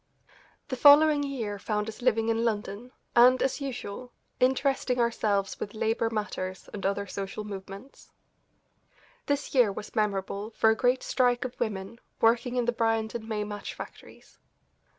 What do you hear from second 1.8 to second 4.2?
us living in London, and, as usual,